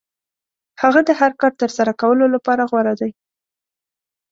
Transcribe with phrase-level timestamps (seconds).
[0.81, 3.11] هغه د هر کار ترسره کولو لپاره غوره دی.